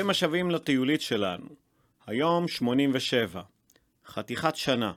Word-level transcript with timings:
ברוכים 0.00 0.10
השבים 0.10 0.50
לטיולית 0.50 1.00
שלנו. 1.00 1.46
היום 2.06 2.48
87. 2.48 3.42
חתיכת 4.06 4.56
שנה. 4.56 4.92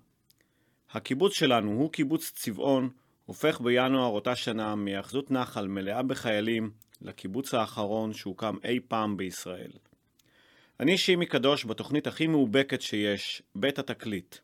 הקיבוץ 0.92 1.34
שלנו 1.34 1.72
הוא 1.72 1.92
קיבוץ 1.92 2.32
צבעון, 2.36 2.90
הופך 3.26 3.62
בינואר 3.62 4.08
אותה 4.08 4.36
שנה 4.36 4.76
מהיאחזות 4.76 5.32
נחל 5.32 5.68
מלאה 5.68 6.04
בחיילים 6.04 6.72
לקיבוץ 7.02 7.54
האחרון 7.54 8.14
שהוקם 8.14 8.56
אי 8.64 8.80
פעם 8.88 9.18
בישראל. 9.18 9.72
אני 10.80 10.98
שימי 10.98 11.26
קדוש 11.26 11.66
בתוכנית 11.66 12.08
הכי 12.08 12.28
מאובקת 12.28 12.82
שיש, 12.82 13.42
בית 13.56 13.80
התקליט. 13.80 14.36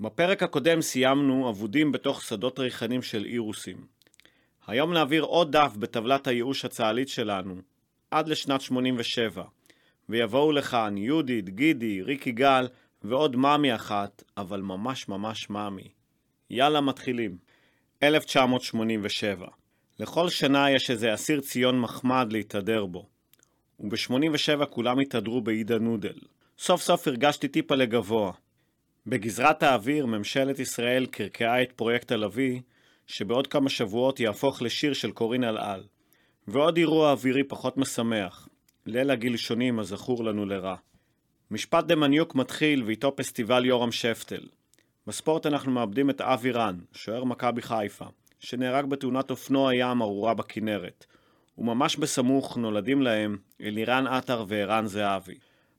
בפרק 0.00 0.42
הקודם 0.42 0.82
סיימנו 0.82 1.50
אבודים 1.50 1.92
בתוך 1.92 2.22
שדות 2.22 2.58
ריחנים 2.58 3.02
של 3.02 3.24
אירוסים. 3.24 3.86
היום 4.66 4.92
נעביר 4.92 5.22
עוד 5.22 5.56
דף 5.56 5.72
בטבלת 5.78 6.26
הייאוש 6.26 6.64
הצה"לית 6.64 7.08
שלנו, 7.08 7.54
עד 8.10 8.28
לשנת 8.28 8.60
87, 8.60 9.44
ויבואו 10.08 10.52
לכאן 10.52 10.96
יהודית, 10.96 11.48
גידי, 11.48 12.02
ריקי 12.02 12.32
גל 12.32 12.68
ועוד 13.02 13.36
מאמי 13.36 13.74
אחת, 13.74 14.22
אבל 14.36 14.60
ממש 14.60 15.08
ממש 15.08 15.50
מאמי. 15.50 15.88
יאללה, 16.50 16.80
מתחילים. 16.80 17.36
1987. 18.02 19.46
לכל 19.98 20.28
שנה 20.28 20.70
יש 20.70 20.90
איזה 20.90 21.14
אסיר 21.14 21.40
ציון 21.40 21.80
מחמד 21.80 22.28
להתהדר 22.32 22.86
בו. 22.86 23.06
וב-87 23.80 24.66
כולם 24.66 24.98
התהדרו 24.98 25.40
בעידה 25.40 25.78
נודל. 25.78 26.18
סוף 26.58 26.82
סוף 26.82 27.08
הרגשתי 27.08 27.48
טיפה 27.48 27.74
לגבוה. 27.74 28.32
בגזרת 29.06 29.62
האוויר, 29.62 30.06
ממשלת 30.06 30.58
ישראל 30.58 31.06
קרקעה 31.06 31.62
את 31.62 31.72
פרויקט 31.72 32.12
הלוי, 32.12 32.62
שבעוד 33.06 33.46
כמה 33.46 33.70
שבועות 33.70 34.20
יהפוך 34.20 34.62
לשיר 34.62 34.92
של 34.92 35.10
קורין 35.10 35.44
אלעל. 35.44 35.84
ועוד 36.48 36.76
אירוע 36.76 37.10
אווירי 37.10 37.44
פחות 37.44 37.76
משמח, 37.76 38.48
ליל 38.86 39.10
הגלשונים 39.10 39.78
הזכור 39.78 40.24
לנו 40.24 40.46
לרע. 40.46 40.74
משפט 41.50 41.84
דמניוק 41.84 42.34
מתחיל 42.34 42.82
ואיתו 42.82 43.16
פסטיבל 43.16 43.64
יורם 43.64 43.92
שפטל. 43.92 44.46
בספורט 45.06 45.46
אנחנו 45.46 45.72
מאבדים 45.72 46.10
את 46.10 46.20
אבי 46.20 46.50
רן, 46.50 46.78
שוער 46.92 47.24
מכבי 47.24 47.62
חיפה, 47.62 48.04
שנהרג 48.40 48.86
בתאונת 48.86 49.30
אופנוע 49.30 49.74
ים 49.74 50.02
ארורה 50.02 50.34
בכנרת, 50.34 51.06
וממש 51.58 51.96
בסמוך 51.96 52.56
נולדים 52.56 53.02
להם 53.02 53.36
אלירן 53.60 54.06
עטר 54.06 54.44
וערן 54.48 54.86
זהבי. 54.86 55.34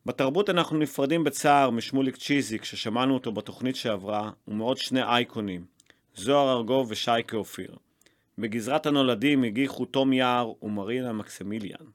בתרבות 0.06 0.50
אנחנו 0.50 0.78
נפרדים 0.78 1.24
בצער 1.24 1.70
משמוליק 1.70 2.18
צ'יזיק 2.18 2.64
ששמענו 2.64 3.14
אותו 3.14 3.32
בתוכנית 3.32 3.76
שעברה, 3.76 4.32
ומעוד 4.48 4.78
שני 4.78 5.04
אייקונים, 5.04 5.66
זוהר 6.16 6.58
ארגוב 6.58 6.92
ושייקה 6.92 7.38
אופיר. 7.38 7.76
בגזרת 8.38 8.86
הנולדים 8.86 9.44
הגיחו 9.44 9.86
תום 9.86 10.14
יער 10.14 10.52
ומרינה 10.62 11.14
מקסמיליאן. 11.14 11.86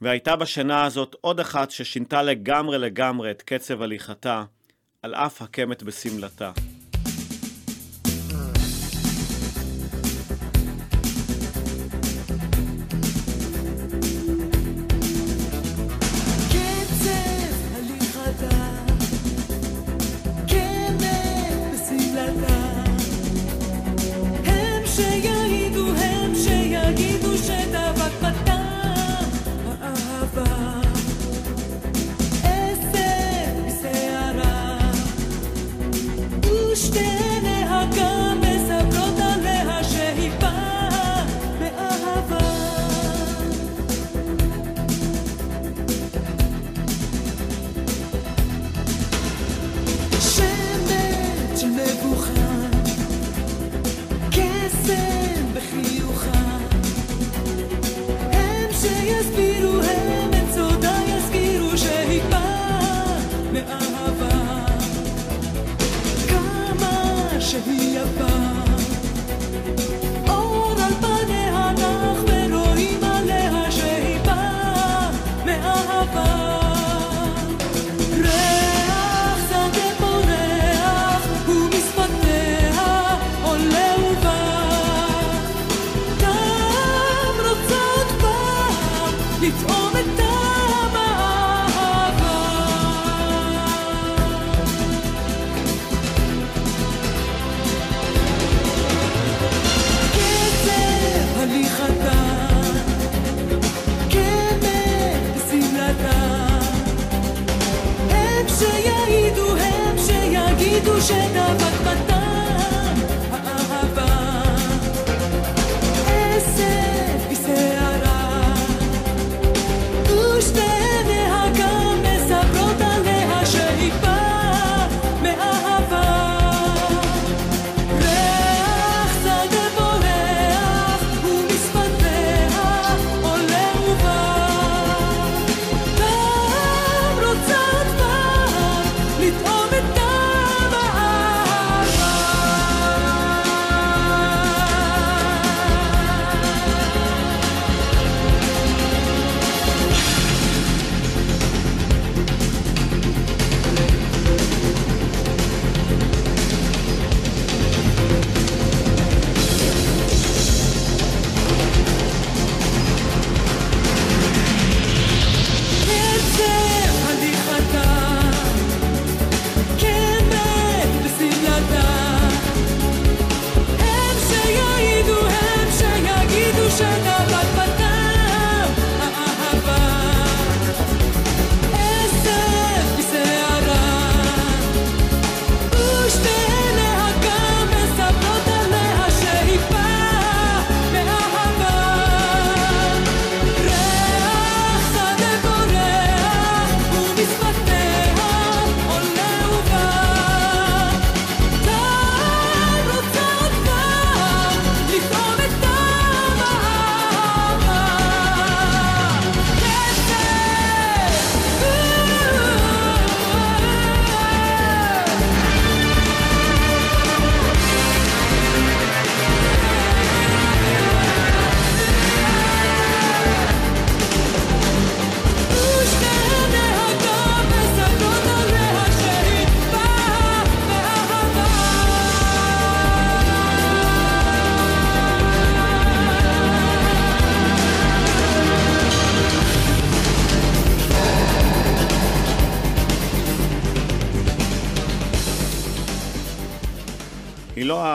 והייתה 0.00 0.36
בשנה 0.36 0.84
הזאת 0.84 1.16
עוד 1.20 1.40
אחת 1.40 1.70
ששינתה 1.70 2.22
לגמרי 2.22 2.78
לגמרי 2.78 3.30
את 3.30 3.42
קצב 3.42 3.82
הליכתה, 3.82 4.44
על 5.02 5.14
אף 5.14 5.42
הקמת 5.42 5.82
בשמלתה. 5.82 6.52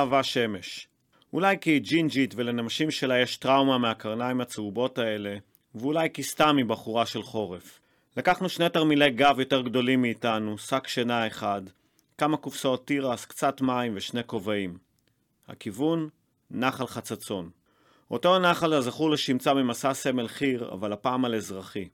אהבה 0.10 0.24
שמש. 0.24 0.88
אולי 1.34 1.58
כי 1.62 1.70
היא 1.70 1.82
ג'ינג'ית 1.82 2.34
ולנמשים 2.36 2.92
שלה 2.92 3.20
יש 3.20 3.38
טראומה 3.38 3.78
מהקרניים 3.78 4.42
הצהובות 4.42 4.98
האלה, 4.98 5.38
ואולי 5.76 6.10
כי 6.14 6.24
סתם 6.24 6.58
היא 6.58 6.66
בחורה 6.66 7.06
של 7.06 7.24
חורף. 7.24 7.80
לקחנו 8.18 8.50
שני 8.50 8.70
תרמילי 8.70 9.10
גב 9.12 9.40
יותר 9.40 9.62
גדולים 9.62 10.02
מאיתנו, 10.02 10.58
שק 10.58 10.88
שינה 10.88 11.28
אחד, 11.28 11.62
כמה 12.18 12.38
קופסאות 12.38 12.88
תירס, 12.88 13.26
קצת 13.26 13.62
מים 13.62 13.92
ושני 13.96 14.22
כובעים. 14.26 14.78
הכיוון? 15.48 16.10
נחל 16.52 16.88
חצצון. 16.88 17.50
אותו 18.12 18.40
נחל 18.40 18.74
הזכור 18.74 19.10
לשמצה 19.10 19.54
ממסע 19.54 19.94
סמל 19.94 20.28
חי"ר, 20.28 20.74
אבל 20.74 20.94
הפעם 20.94 21.26
על 21.26 21.36
אזרחי. 21.36 21.88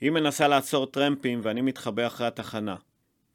היא 0.00 0.10
מנסה 0.10 0.48
לעצור 0.48 0.86
טרמפים 0.86 1.40
ואני 1.42 1.60
מתחבא 1.60 2.06
אחרי 2.06 2.26
התחנה. 2.26 2.76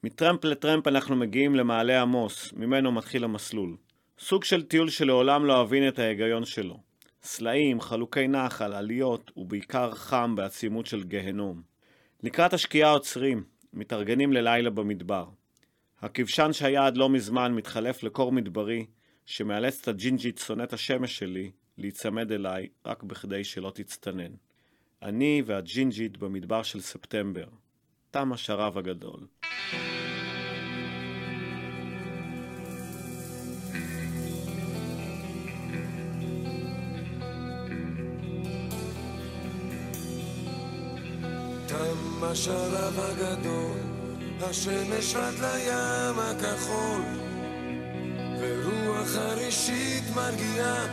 מטרמפ 0.04 0.44
לטרמפ 0.44 0.88
אנחנו 0.88 1.16
מגיעים 1.16 1.54
למעלה 1.54 2.02
עמוס, 2.02 2.52
ממנו 2.56 2.92
מתחיל 2.92 3.24
המסלול. 3.24 3.76
סוג 4.24 4.44
של 4.44 4.62
טיול 4.62 4.90
שלעולם 4.90 5.44
לא 5.44 5.62
אבין 5.62 5.88
את 5.88 5.98
ההיגיון 5.98 6.44
שלו. 6.44 6.80
סלעים, 7.22 7.80
חלוקי 7.80 8.28
נחל, 8.28 8.72
עליות, 8.72 9.30
ובעיקר 9.36 9.94
חם 9.94 10.34
בעצימות 10.36 10.86
של 10.86 11.02
גהנום. 11.02 11.62
לקראת 12.22 12.52
השקיעה 12.52 12.90
עוצרים, 12.90 13.44
מתארגנים 13.72 14.32
ללילה 14.32 14.70
במדבר. 14.70 15.26
הכבשן 16.00 16.52
שהיה 16.52 16.86
עד 16.86 16.96
לא 16.96 17.08
מזמן 17.08 17.54
מתחלף 17.54 18.02
לקור 18.02 18.32
מדברי, 18.32 18.86
שמאלץ 19.26 19.80
את 19.80 19.88
הג'ינג'ית 19.88 20.38
שונאת 20.38 20.72
השמש 20.72 21.18
שלי 21.18 21.50
להיצמד 21.78 22.32
אליי 22.32 22.68
רק 22.86 23.02
בכדי 23.02 23.44
שלא 23.44 23.72
תצטנן. 23.74 24.32
אני 25.02 25.42
והג'ינג'ית 25.46 26.16
במדבר 26.16 26.62
של 26.62 26.80
ספטמבר. 26.80 27.46
תם 28.10 28.32
השרב 28.32 28.78
הגדול. 28.78 29.26
השלב 42.24 43.00
הגדול, 43.00 43.78
השמש 44.40 45.14
עד 45.14 45.34
לים 45.40 46.18
הכחול, 46.18 47.02
ורוח 48.40 49.06
חרישית 49.06 50.04
מרגיעה 50.14 50.86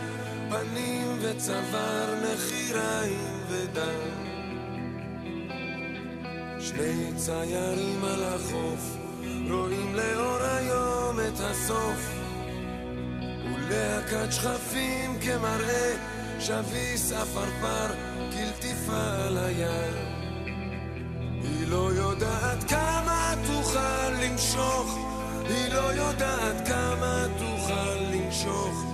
פנים 0.50 1.20
וצוואר, 1.22 2.16
נחיריים 2.24 3.44
ודם. 3.50 4.30
שני 6.60 7.12
ציירים 7.16 8.04
על 8.04 8.24
החוף, 8.24 8.98
רואים 9.50 9.96
לאור 9.96 10.42
היום 10.42 11.20
את 11.20 11.40
הסוף, 11.40 12.12
ולהקת 13.46 14.32
שכפים 14.32 15.20
כמראה, 15.22 15.96
שביס 16.40 17.12
עפרפר, 17.12 17.88
כלטיפה 18.32 19.26
על 19.28 19.38
הים. 19.38 20.19
היא 21.70 21.76
לא 21.76 21.92
יודעת 21.94 22.64
כמה 22.64 23.34
תוכל 23.48 24.10
למשוך, 24.10 24.98
היא 25.50 25.74
לא 25.74 25.94
יודעת 25.94 26.68
כמה 26.68 27.26
תוכל 27.38 27.96
למשוך, 27.96 28.86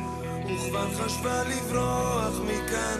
וכבר 0.45 0.87
חשבה 0.93 1.43
לברוח 1.43 2.33
מכאן, 2.43 2.99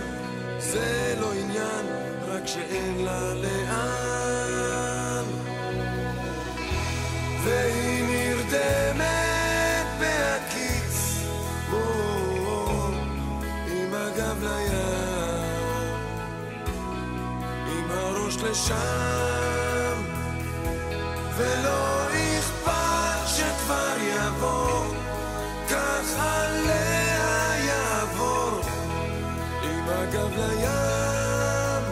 זה 0.59 1.15
לא 1.21 1.33
עניין, 1.33 1.85
רק 2.27 2.47
שאין 2.47 3.05
לה 3.05 3.33
לאן. 3.33 5.25
והיא 7.43 8.03
נרדמת 8.09 9.85
בהקיץ, 9.99 11.23
עם 13.67 13.93
הגב 13.93 14.43
לים, 14.43 15.95
עם 17.67 17.91
הראש 17.91 18.37
לשם, 18.37 19.34
לים, 30.37 31.83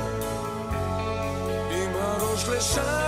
עם 1.71 1.95
הראש 1.95 2.49
לשם. 2.49 3.03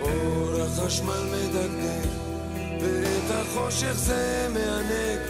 אור 0.00 0.60
החשמל 0.62 1.24
מדגדג, 1.32 2.08
ואת 2.80 3.30
החושך 3.30 3.92
זה 3.92 4.48
מענג. 4.54 5.20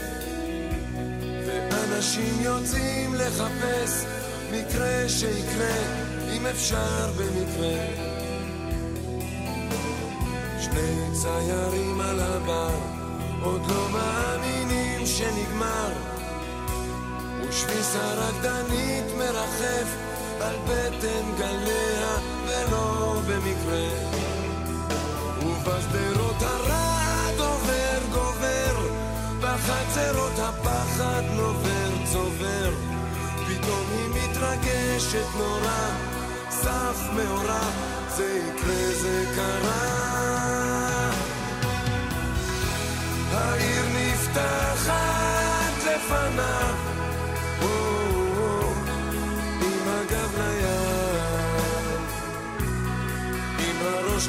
ואנשים 1.70 2.40
יוצאים 2.40 3.14
לחפש 3.14 4.04
מקרה 4.52 5.08
שיקרה, 5.08 5.76
אם 6.32 6.46
אפשר 6.46 7.10
במקרה. 7.16 7.76
שני 10.60 11.20
ציירים 11.22 12.00
על 12.00 12.20
הבר, 12.20 12.78
עוד 13.42 13.62
לא 13.68 13.88
מאמינים 13.92 15.06
שנגמר. 15.06 15.92
ושביס 17.48 17.96
הרקדנית 17.96 19.04
מרחף 19.18 19.88
על 20.40 20.56
בטן 20.64 21.36
גליה, 21.38 22.18
ולא 22.46 23.20
במקרה. 23.28 23.88
ובשדרות 25.42 26.42
הרעד 26.42 27.38
עובר 27.38 27.98
גובר, 28.12 28.88
בחצרות 29.40 30.38
הפחד 30.38 31.22
מתרגשת 34.40 35.26
נורא, 35.36 35.90
סף 36.50 36.98
מאורע, 37.12 37.70
זה 38.08 38.38
יקרה 38.38 38.94
זה 39.00 39.24
קרה. 39.34 40.00
העיר 43.32 43.82
נפתחת 43.94 44.92
לפניו, 45.78 46.74
או, 47.62 47.66
או, 48.36 48.72
עם 49.62 49.88
הגב 49.88 50.38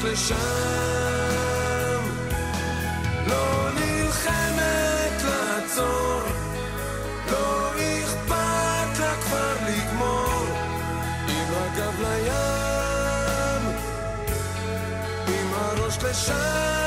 לשם, 0.04 0.36
לא 3.28 3.61
הראש 16.12 16.30
לשם. 16.30 16.81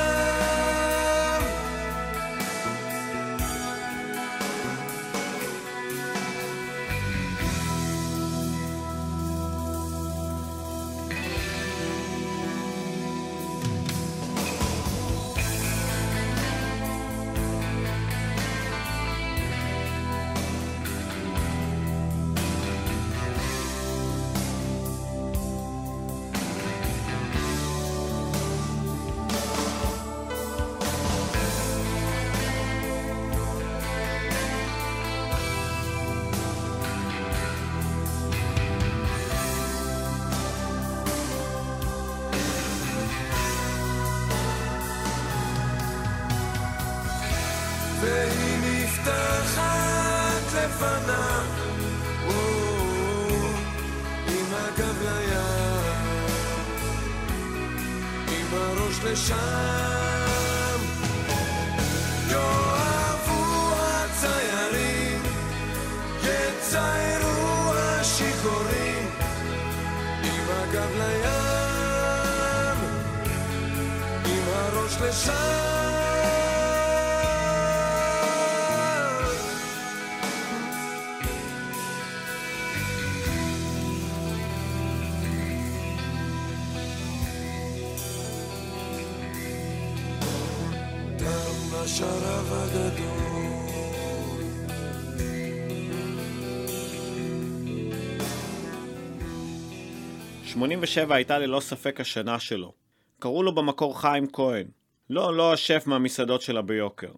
87 100.55 101.15
הייתה 101.15 101.39
ללא 101.39 101.59
ספק 101.59 101.99
השנה 102.01 102.39
שלו. 102.39 102.73
קראו 103.19 103.43
לו 103.43 103.55
במקור 103.55 104.01
חיים 104.01 104.27
כהן. 104.33 104.67
לא, 105.09 105.35
לא 105.35 105.53
השף 105.53 105.83
מהמסעדות 105.87 106.41
שלה 106.41 106.61
ביוקר. 106.61 107.11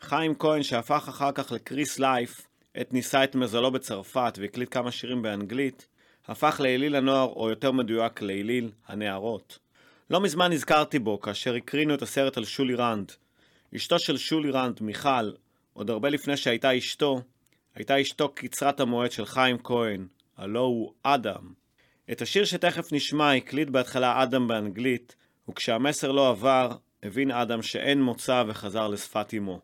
חיים 0.00 0.34
כהן, 0.38 0.62
שהפך 0.62 1.04
אחר 1.08 1.32
כך 1.32 1.52
לקריס 1.52 1.98
לייף, 1.98 2.46
עת 2.74 2.92
ניסה 2.92 3.24
את 3.24 3.34
מזלו 3.34 3.70
בצרפת 3.70 4.38
והקליט 4.40 4.68
כמה 4.74 4.90
שירים 4.90 5.22
באנגלית, 5.22 5.86
הפך 6.28 6.60
לאליל 6.64 6.96
הנוער, 6.96 7.32
או 7.36 7.50
יותר 7.50 7.72
מדויק 7.72 8.22
לאליל 8.22 8.70
הנערות. 8.86 9.58
לא 10.10 10.20
מזמן 10.20 10.52
נזכרתי 10.52 10.98
בו 10.98 11.20
כאשר 11.20 11.54
הקרינו 11.54 11.94
את 11.94 12.02
הסרט 12.02 12.36
על 12.36 12.44
שולי 12.44 12.74
רנד, 12.74 13.12
אשתו 13.76 13.98
של 13.98 14.16
שולי 14.16 14.50
רנט, 14.50 14.80
מיכל, 14.80 15.32
עוד 15.72 15.90
הרבה 15.90 16.08
לפני 16.08 16.36
שהייתה 16.36 16.78
אשתו, 16.78 17.22
הייתה 17.74 18.00
אשתו 18.00 18.28
קצרת 18.34 18.80
המועד 18.80 19.12
של 19.12 19.26
חיים 19.26 19.58
כהן, 19.64 20.06
הלו 20.36 20.60
הוא 20.60 20.92
אדם. 21.02 21.52
את 22.12 22.22
השיר 22.22 22.44
שתכף 22.44 22.92
נשמע 22.92 23.34
הקליט 23.34 23.68
בהתחלה 23.68 24.22
אדם 24.22 24.48
באנגלית, 24.48 25.16
וכשהמסר 25.48 26.12
לא 26.12 26.28
עבר, 26.28 26.70
הבין 27.02 27.30
אדם 27.30 27.62
שאין 27.62 28.02
מוצא 28.02 28.44
וחזר 28.46 28.88
לשפת 28.88 29.34
אמו. 29.36 29.60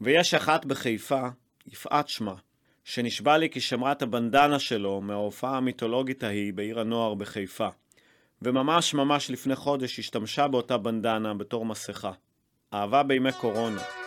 ויש 0.00 0.34
אחת 0.34 0.64
בחיפה, 0.64 1.28
יפעת 1.66 2.08
שמה, 2.08 2.34
שנשבע 2.84 3.38
לי 3.38 3.50
כי 3.50 3.60
שמרה 3.60 3.92
את 3.92 4.02
הבנדנה 4.02 4.58
שלו 4.58 5.00
מההופעה 5.00 5.56
המיתולוגית 5.56 6.22
ההיא 6.22 6.52
בעיר 6.52 6.80
הנוער 6.80 7.14
בחיפה, 7.14 7.68
וממש 8.42 8.94
ממש 8.94 9.30
לפני 9.30 9.56
חודש 9.56 9.98
השתמשה 9.98 10.48
באותה 10.48 10.78
בנדנה 10.78 11.34
בתור 11.34 11.66
מסכה. 11.66 12.12
אהבה 12.72 13.02
בימי 13.02 13.32
קורונה. 13.32 13.97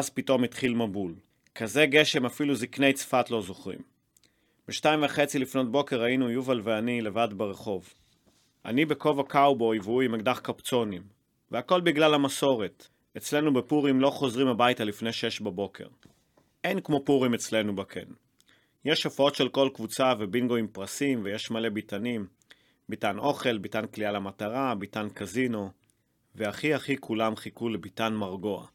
ואז 0.00 0.10
פתאום 0.10 0.44
התחיל 0.44 0.74
מבול. 0.74 1.14
כזה 1.54 1.86
גשם 1.86 2.26
אפילו 2.26 2.54
זקני 2.54 2.92
צפת 2.92 3.30
לא 3.30 3.42
זוכרים. 3.42 3.78
בשתיים 4.68 5.02
וחצי 5.02 5.38
לפנות 5.38 5.72
בוקר 5.72 6.02
היינו 6.02 6.30
יובל 6.30 6.60
ואני 6.64 7.00
לבד 7.00 7.28
ברחוב. 7.36 7.94
אני 8.64 8.84
בכובע 8.84 9.22
קאובוי 9.22 9.78
והוא 9.78 10.02
עם 10.02 10.14
אקדח 10.14 10.38
קפצונים. 10.38 11.02
והכל 11.50 11.80
בגלל 11.80 12.14
המסורת. 12.14 12.86
אצלנו 13.16 13.52
בפורים 13.52 14.00
לא 14.00 14.10
חוזרים 14.10 14.48
הביתה 14.48 14.84
לפני 14.84 15.12
שש 15.12 15.40
בבוקר. 15.40 15.86
אין 16.64 16.80
כמו 16.80 17.04
פורים 17.04 17.34
אצלנו 17.34 17.76
בקן. 17.76 18.08
יש 18.84 19.04
הופעות 19.04 19.34
של 19.34 19.48
כל 19.48 19.68
קבוצה 19.74 20.12
ובינגו 20.18 20.56
עם 20.56 20.66
פרסים 20.68 21.20
ויש 21.24 21.50
מלא 21.50 21.68
ביטנים. 21.68 22.26
ביטן 22.88 23.18
אוכל, 23.18 23.58
ביטן 23.58 23.86
קליעה 23.86 24.12
למטרה, 24.12 24.74
ביטן 24.74 25.08
קזינו. 25.08 25.70
והכי 26.34 26.74
הכי 26.74 26.96
כולם 26.96 27.36
חיכו 27.36 27.68
לביתן 27.68 28.14
מרגוע. 28.14 28.66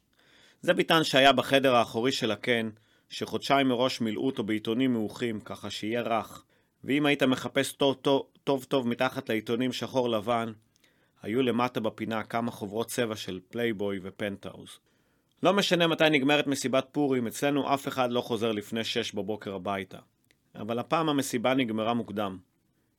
זה 0.66 0.74
ביתן 0.74 1.04
שהיה 1.04 1.32
בחדר 1.32 1.74
האחורי 1.74 2.12
של 2.12 2.30
הקן, 2.30 2.70
שחודשיים 3.08 3.68
מראש 3.68 4.00
מילאו 4.00 4.26
אותו 4.26 4.44
בעיתונים 4.44 4.92
מעוכים, 4.92 5.40
ככה 5.40 5.70
שיהיה 5.70 6.02
רך. 6.02 6.44
ואם 6.84 7.06
היית 7.06 7.22
מחפש 7.22 7.72
טוב 7.72 7.94
טוב, 7.94 8.26
טוב, 8.44 8.64
טוב 8.64 8.88
מתחת 8.88 9.28
לעיתונים 9.28 9.72
שחור 9.72 10.08
לבן, 10.08 10.52
היו 11.22 11.42
למטה 11.42 11.80
בפינה 11.80 12.22
כמה 12.22 12.50
חוברות 12.50 12.86
צבע 12.86 13.16
של 13.16 13.40
פלייבוי 13.48 14.00
ופנטהאוז. 14.02 14.68
לא 15.42 15.52
משנה 15.52 15.86
מתי 15.86 16.10
נגמרת 16.10 16.46
מסיבת 16.46 16.86
פורים, 16.92 17.26
אצלנו 17.26 17.74
אף 17.74 17.88
אחד 17.88 18.10
לא 18.10 18.20
חוזר 18.20 18.52
לפני 18.52 18.84
שש 18.84 19.14
בבוקר 19.14 19.54
הביתה. 19.54 19.98
אבל 20.54 20.78
הפעם 20.78 21.08
המסיבה 21.08 21.54
נגמרה 21.54 21.94
מוקדם. 21.94 22.38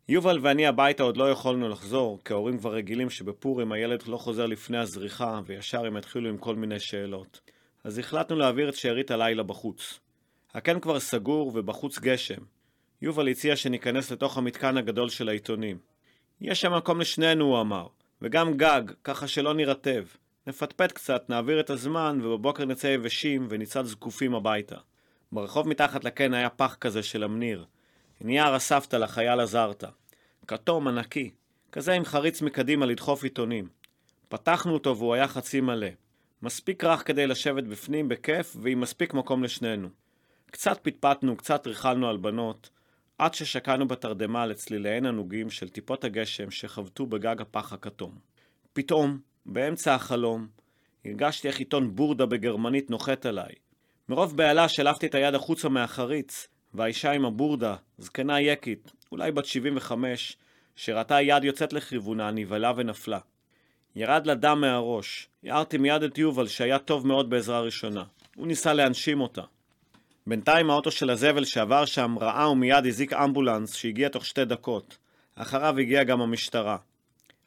יובל 0.10 0.40
ואני 0.42 0.68
הביתה 0.68 1.04
עוד 1.04 1.18
לא 1.18 1.32
יכולנו 1.32 1.70
לחזור, 1.70 2.20
כי 2.26 2.34
ההורים 2.34 2.58
כבר 2.58 2.74
רגילים 2.74 3.10
שבפורים 3.10 3.72
הילד 3.72 4.04
לא 4.08 4.18
חוזר 4.18 4.46
לפני 4.46 4.78
הזריחה, 4.78 5.42
וישר 5.46 5.86
הם 5.86 5.98
יתחילו 5.98 6.30
עם 6.30 6.38
כל 6.38 6.56
מיני 6.56 6.80
שאלות. 6.80 7.47
אז 7.88 8.00
החלטנו 8.00 8.36
להעביר 8.36 8.70
את 8.70 8.76
שארית 8.76 9.12
הלילה 9.12 9.44
בחוץ. 9.44 10.00
הקן 10.54 10.80
כבר 10.80 11.00
סגור 11.00 11.52
ובחוץ 11.56 12.00
גשם. 12.00 12.42
יובל 13.02 13.28
הציע 13.28 13.56
שניכנס 13.56 14.12
לתוך 14.12 14.38
המתקן 14.38 14.78
הגדול 14.78 15.10
של 15.10 15.30
העיתונים. 15.30 15.78
יש 16.42 16.62
שם 16.62 16.74
מקום 16.74 17.02
לשנינו, 17.02 17.46
הוא 17.46 17.62
אמר, 17.62 17.88
וגם 18.22 18.58
גג, 18.58 18.82
ככה 19.04 19.28
שלא 19.28 19.54
נירטב. 19.54 20.06
נפטפט 20.48 20.92
קצת, 20.92 21.30
נעביר 21.30 21.60
את 21.60 21.70
הזמן, 21.70 22.20
ובבוקר 22.24 22.66
נצא 22.66 22.88
יבשים 22.88 23.48
ונצעד 23.50 23.86
זקופים 23.86 24.36
הביתה. 24.36 24.78
ברחוב 25.32 25.68
מתחת 25.68 26.04
לקן 26.04 26.34
היה 26.34 26.50
פח 26.50 26.76
כזה 26.82 27.04
של 27.04 27.24
אמניר. 27.24 27.66
נייר 28.22 28.54
הסבתא 28.54 28.96
לחייל 28.96 29.40
עזרת. 29.40 29.84
כתום 30.48 30.88
ענקי, 30.88 31.32
כזה 31.72 31.94
עם 31.94 32.06
חריץ 32.06 32.42
מקדימה 32.42 32.86
לדחוף 32.86 33.24
עיתונים. 33.24 33.68
פתחנו 34.30 34.74
אותו 34.74 34.98
והוא 34.98 35.14
היה 35.14 35.28
חצי 35.28 35.62
מלא. 35.62 35.88
מספיק 36.42 36.84
רך 36.84 37.08
כדי 37.08 37.28
לשבת 37.28 37.64
בפנים 37.64 38.10
בכיף, 38.10 38.56
ועם 38.62 38.80
מספיק 38.80 39.14
מקום 39.14 39.44
לשנינו. 39.44 39.90
קצת 40.52 40.80
פטפטנו, 40.82 41.38
קצת 41.38 41.68
ריכלנו 41.68 42.10
על 42.10 42.18
בנות, 42.18 42.70
עד 43.18 43.34
ששקענו 43.34 43.88
בתרדמה 43.88 44.46
לצליליהן 44.46 45.06
הנוגים 45.06 45.50
של 45.50 45.70
טיפות 45.70 46.04
הגשם 46.04 46.52
שחבטו 46.52 47.06
בגג 47.06 47.42
הפח 47.42 47.74
הכתום. 47.74 48.18
פתאום, 48.74 49.20
באמצע 49.46 49.96
החלום, 49.96 50.48
הרגשתי 51.06 51.48
איך 51.48 51.60
עיתון 51.60 51.96
בורדה 51.96 52.26
בגרמנית 52.26 52.90
נוחת 52.90 53.26
עליי. 53.26 53.54
מרוב 54.10 54.38
בהלה 54.38 54.70
שלפתי 54.70 55.06
את 55.06 55.16
היד 55.16 55.36
החוצה 55.36 55.70
מהחריץ, 55.70 56.48
והאישה 56.74 57.12
עם 57.12 57.26
הבורדה, 57.26 57.76
זקנה 57.98 58.42
יקית, 58.42 58.92
אולי 59.12 59.32
בת 59.32 59.46
75, 59.46 60.38
שראתה 60.76 61.22
יד 61.22 61.44
יוצאת 61.44 61.74
לכיוונה, 61.74 62.32
נבהלה 62.32 62.72
ונפלה. 62.76 63.20
ירד 64.00 64.28
לה 64.28 64.36
דם 64.36 64.62
מהראש. 64.62 65.30
הערתי 65.44 65.78
מיד 65.78 66.04
את 66.04 66.18
יובל, 66.18 66.48
שהיה 66.48 66.80
טוב 66.80 67.08
מאוד 67.08 67.30
בעזרה 67.30 67.62
ראשונה. 67.62 68.04
הוא 68.36 68.48
ניסה 68.48 68.74
להנשים 68.74 69.22
אותה. 69.22 69.42
בינתיים 70.28 70.70
האוטו 70.70 70.92
של 70.92 71.10
הזבל 71.10 71.46
שעבר 71.46 71.86
שם 71.86 72.16
ראה 72.20 72.50
ומיד 72.50 72.86
הזיק 72.86 73.14
אמבולנס 73.14 73.76
שהגיע 73.76 74.10
תוך 74.10 74.26
שתי 74.26 74.46
דקות. 74.46 74.98
אחריו 75.36 75.80
הגיעה 75.80 76.04
גם 76.04 76.22
המשטרה. 76.22 76.78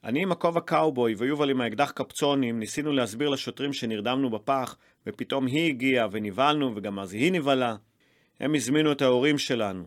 אני 0.05 0.23
עם 0.23 0.33
הכובע 0.33 0.61
קאובוי 0.61 1.15
ויובל 1.19 1.51
עם 1.51 1.61
האקדח 1.61 1.91
קפצונים 1.91 2.59
ניסינו 2.59 2.93
להסביר 2.93 3.29
לשוטרים 3.29 3.73
שנרדמנו 3.73 4.31
בפח 4.31 4.77
ופתאום 5.07 5.47
היא 5.47 5.69
הגיעה 5.69 6.09
ונבהלנו 6.11 6.73
וגם 6.77 6.99
אז 6.99 7.13
היא 7.13 7.33
נבהלה. 7.33 7.77
הם 8.41 8.55
הזמינו 8.55 8.93
את 8.93 9.03
ההורים 9.03 9.39
שלנו. 9.39 9.85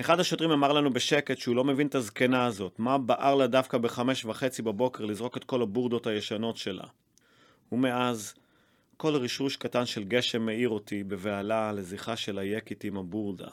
אחד 0.00 0.20
השוטרים 0.20 0.50
אמר 0.50 0.72
לנו 0.72 0.92
בשקט 0.92 1.38
שהוא 1.38 1.56
לא 1.56 1.64
מבין 1.64 1.86
את 1.86 1.94
הזקנה 1.94 2.46
הזאת, 2.46 2.78
מה 2.78 2.98
בער 2.98 3.34
לה 3.34 3.46
דווקא 3.46 3.78
בחמש 3.78 4.24
וחצי 4.24 4.62
בבוקר 4.62 5.04
לזרוק 5.04 5.36
את 5.36 5.44
כל 5.44 5.62
הבורדות 5.62 6.06
הישנות 6.06 6.56
שלה. 6.56 6.84
ומאז, 7.72 8.34
כל 8.96 9.16
רישוש 9.16 9.56
קטן 9.56 9.86
של 9.86 10.04
גשם 10.04 10.42
מאיר 10.42 10.68
אותי 10.68 11.04
בבהלה 11.04 11.72
לזכרה 11.72 12.16
של 12.16 12.38
היקית 12.38 12.84
עם 12.84 12.96
הבורדה. 12.96 13.48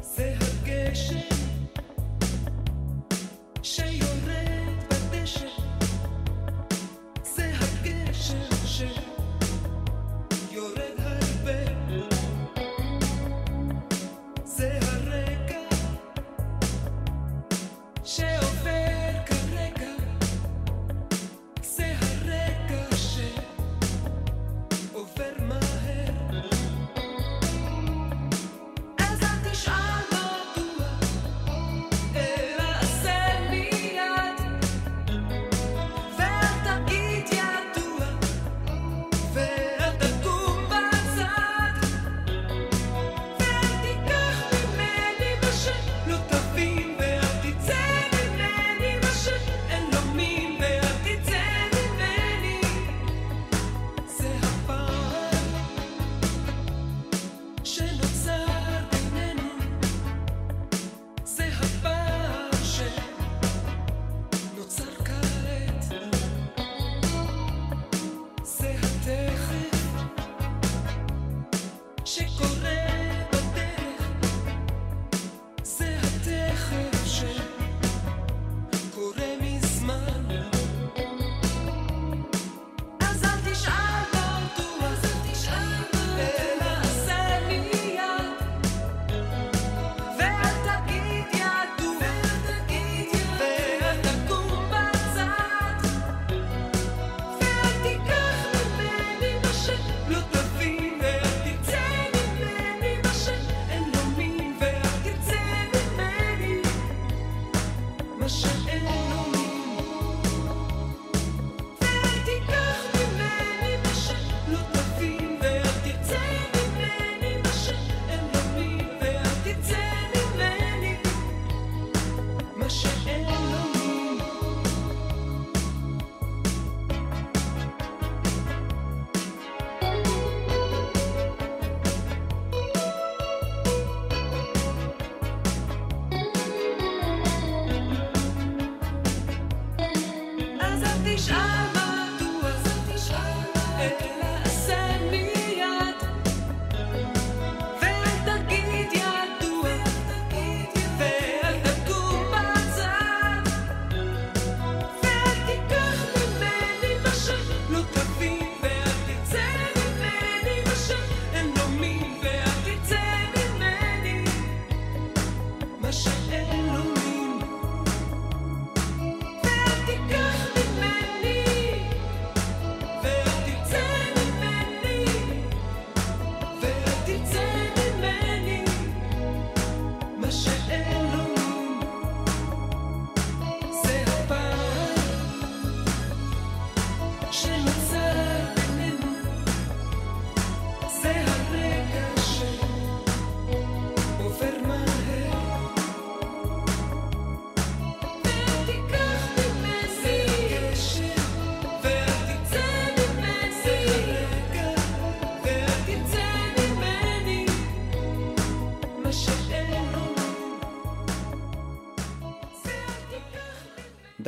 זה 0.00 0.34
הגשם 0.40 1.18
שיורד 3.62 4.11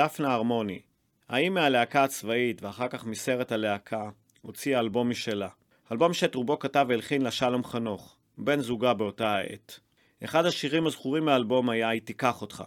דפנה 0.04 0.34
הרמוני, 0.34 0.80
האם 1.28 1.54
מהלהקה 1.54 2.04
הצבאית 2.04 2.62
ואחר 2.62 2.88
כך 2.88 3.04
מסרט 3.04 3.52
הלהקה, 3.52 4.10
הוציאה 4.42 4.80
אלבום 4.80 5.10
משלה. 5.10 5.48
אלבום 5.92 6.14
שאת 6.14 6.34
רובו 6.34 6.58
כתב 6.58 6.86
והלחין 6.88 7.22
לה 7.22 7.30
שלום 7.30 7.64
חנוך, 7.64 8.16
בן 8.38 8.60
זוגה 8.60 8.94
באותה 8.94 9.36
העת. 9.36 9.80
אחד 10.24 10.46
השירים 10.46 10.86
הזכורים 10.86 11.24
מהאלבום 11.24 11.70
היה 11.70 11.88
"היא 11.88 12.00
תיקח 12.00 12.42
אותך". 12.42 12.64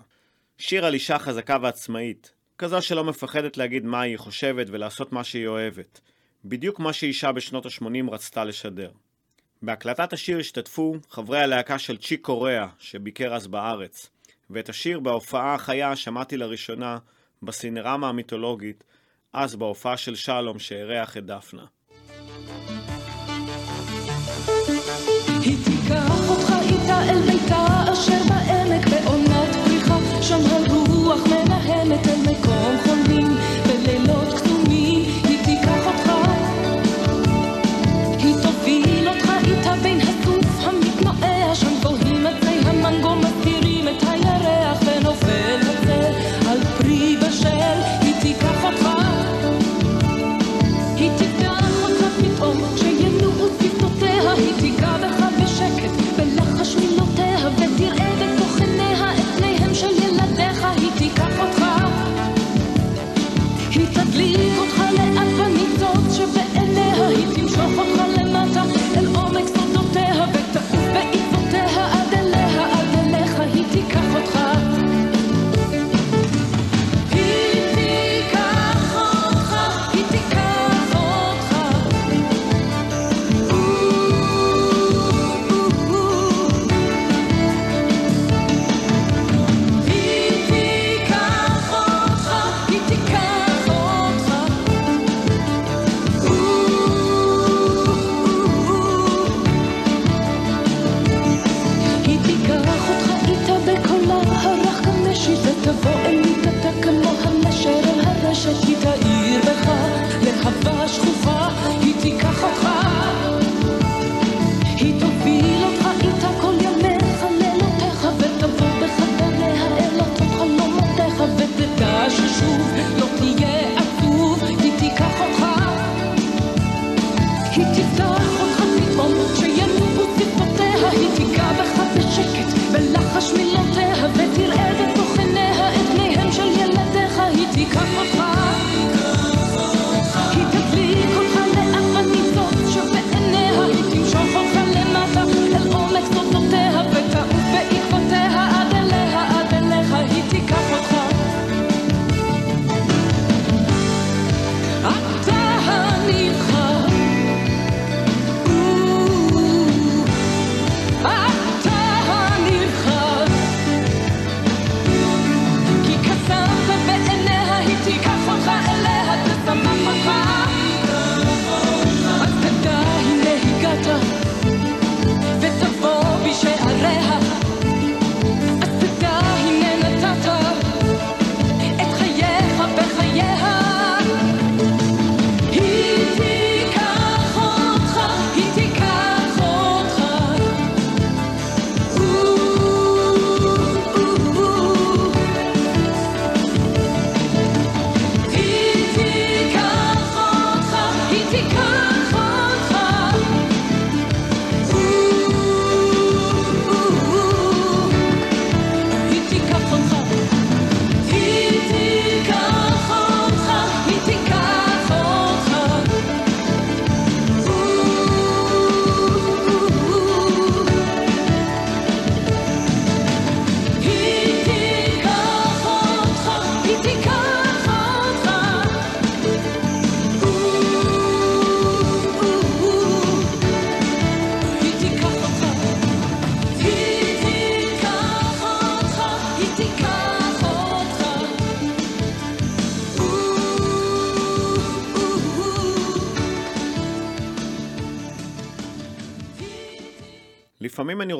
שיר 0.58 0.86
על 0.86 0.93
אישה 0.93 1.19
חזקה 1.19 1.58
ועצמאית, 1.62 2.34
כזו 2.58 2.82
שלא 2.82 3.04
מפחדת 3.04 3.58
להגיד 3.58 3.86
מה 3.86 4.02
היא 4.02 4.17
חושבת 4.17 4.67
ולעשות 4.69 5.13
מה 5.13 5.23
שהיא 5.23 5.47
אוהבת. 5.47 6.00
בדיוק 6.45 6.80
מה 6.80 6.93
שאישה 6.93 7.32
בשנות 7.32 7.65
ה-80 7.65 8.12
רצתה 8.12 8.43
לשדר. 8.43 8.91
בהקלטת 9.62 10.13
השיר 10.13 10.39
השתתפו 10.39 10.95
חברי 11.10 11.39
הלהקה 11.39 11.80
של 11.80 11.97
צ'יק 11.97 12.21
קוריאה, 12.21 12.67
שביקר 12.80 13.36
אז 13.36 13.47
בארץ, 13.47 14.10
ואת 14.50 14.69
השיר 14.69 15.00
בהופעה 15.00 15.54
החיה 15.54 15.95
שמעתי 15.95 16.38
לראשונה 16.38 16.97
בסינרמה 17.43 18.10
המיתולוגית, 18.10 18.84
אז 19.34 19.56
בהופעה 19.56 19.97
של 19.97 20.15
שלום 20.15 20.60
שאירח 20.60 21.17
את 21.17 21.26
דפנה. 21.26 21.65
אל 26.89 27.93
אשר 27.93 28.23
פריחה 29.63 29.97
שם 30.21 30.39
הרוח 30.45 31.28
מנהמת 31.28 32.08
אל 32.08 32.21
מקום 32.21 32.78
חולה 32.84 32.96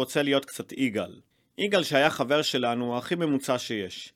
רוצה 0.08 0.24
להיות 0.24 0.46
קצת 0.46 0.72
יגאל. 0.72 1.20
יגאל 1.58 1.84
שהיה 1.84 2.10
חבר 2.10 2.41
שלנו, 2.41 2.98
הכי 2.98 3.15
ממוצע 3.15 3.60
שיש. 3.60 4.13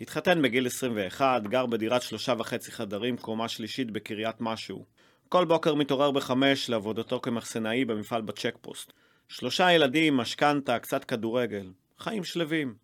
התחתן 0.00 0.42
בגיל 0.42 0.66
21, 0.66 1.42
גר 1.42 1.66
בדירת 1.66 2.02
שלושה 2.02 2.34
וחצי 2.38 2.72
חדרים, 2.72 3.16
קומה 3.16 3.48
שלישית 3.48 3.90
בקריית 3.90 4.36
משהו. 4.40 4.84
כל 5.28 5.44
בוקר 5.44 5.74
מתעורר 5.74 6.10
בחמש 6.10 6.70
לעבודתו 6.70 7.20
כמחסנאי 7.20 7.84
במפעל 7.84 8.22
בצ'קפוסט. 8.22 8.92
שלושה 9.28 9.72
ילדים, 9.72 10.16
משכנתה, 10.16 10.78
קצת 10.78 11.04
כדורגל. 11.04 11.70
חיים 11.98 12.24
שלווים. 12.24 12.74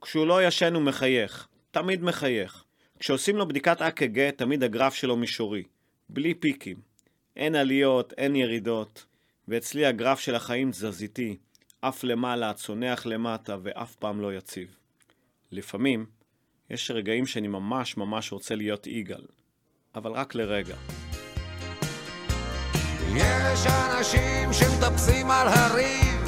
כשהוא 0.00 0.26
לא 0.26 0.46
ישן 0.46 0.74
הוא 0.74 0.82
מחייך. 0.82 1.48
תמיד 1.70 2.02
מחייך. 2.02 2.64
כשעושים 2.98 3.36
לו 3.36 3.48
בדיקת 3.48 3.82
אק"ג, 3.82 4.30
תמיד 4.30 4.62
הגרף 4.62 4.94
שלו 4.94 5.16
מישורי. 5.16 5.62
בלי 6.08 6.34
פיקים. 6.34 6.76
אין 7.36 7.54
עליות, 7.54 8.12
אין 8.18 8.36
ירידות. 8.36 9.06
ואצלי 9.48 9.86
הגרף 9.86 10.20
של 10.20 10.34
החיים 10.34 10.70
תזזיתי. 10.70 11.36
אף 11.80 12.04
למעלה, 12.04 12.52
צונח 12.52 13.06
למטה, 13.06 13.56
ואף 13.62 13.94
פעם 13.94 14.20
לא 14.20 14.34
יציב. 14.34 14.76
לפעמים, 15.52 16.06
יש 16.70 16.90
רגעים 16.90 17.26
שאני 17.26 17.48
ממש 17.48 17.96
ממש 17.96 18.32
רוצה 18.32 18.54
להיות 18.54 18.86
יגאל. 18.86 19.24
אבל 19.94 20.12
רק 20.12 20.34
לרגע. 20.34 20.76
יש 23.16 23.66
אנשים 23.66 24.52
שמטפסים 24.52 25.30
על 25.30 25.48
הרים, 25.48 26.24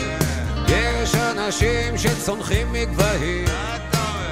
יש 0.69 1.15
אנשים 1.15 1.99
שצונחים 1.99 2.73
מגבהים, 2.73 3.49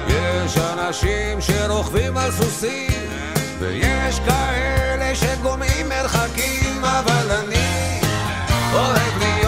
יש 0.07 0.57
אנשים 0.57 1.41
שרוכבים 1.41 2.17
על 2.17 2.31
סוסים, 2.31 3.09
ויש 3.59 4.19
כאלה 4.19 5.15
שגומעים 5.15 5.89
מרחקים, 5.89 6.83
אבל 6.83 7.31
אני 7.31 8.01
אוהב 8.73 9.17
להיות 9.19 9.38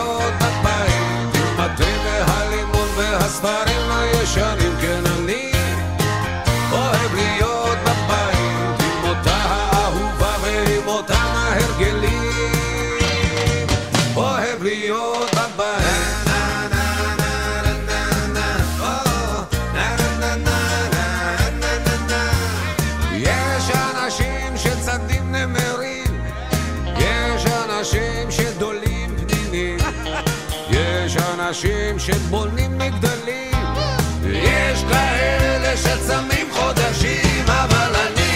והספרים 3.31 3.91
הישנים, 3.91 4.73
כן 4.81 5.03
אני 5.05 5.51
אוהב 6.71 7.13
להיות 7.15 7.77
בבית, 7.83 8.81
עם 8.81 9.03
אותה 9.09 9.35
האהובה 9.35 10.35
ועם 10.41 10.87
אותם 10.87 11.31
ההרגלים. 11.35 12.27
אוהב 14.15 14.63
להיות. 14.63 15.31
יש 23.13 23.71
אנשים 23.75 24.57
יש 26.97 27.45
אנשים 27.45 28.31
יש 30.69 31.17
אנשים 31.17 31.99
שבונים 31.99 32.61
שצמים 35.77 36.47
חודשים, 36.51 37.45
אבל 37.45 37.95
אני 37.95 38.31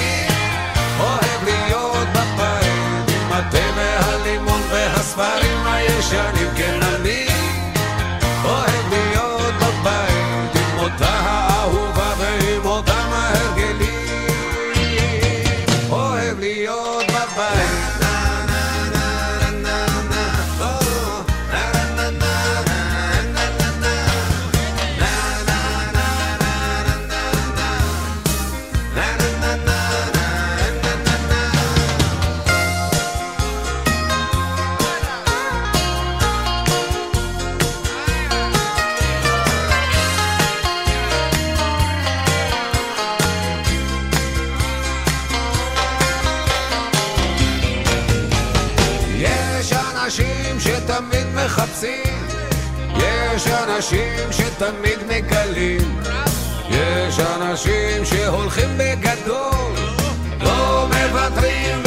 מחפשים, 51.75 52.27
יש 52.97 53.47
אנשים 53.47 54.31
שתמיד 54.31 54.99
מגלים, 55.09 55.99
יש 56.69 57.19
אנשים 57.19 58.05
שהולכים 58.05 58.69
בגדול, 58.77 59.75
לא 60.41 60.87
מוותרים 60.87 61.84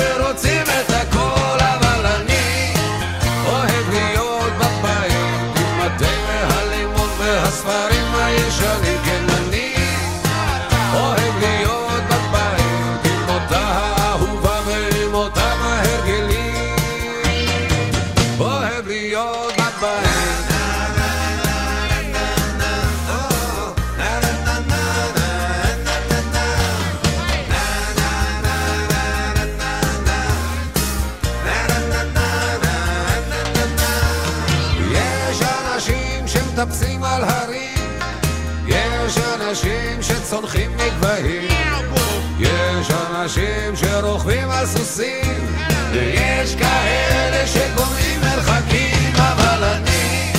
אנשים 43.29 43.77
שרוכבים 43.77 44.51
על 44.51 44.67
סוסים, 44.67 45.47
ויש 45.93 46.55
כאלה 46.55 47.47
שגומעים 47.47 48.21
מרחקים, 48.21 49.13
אבל 49.17 49.65
אני 49.65 50.33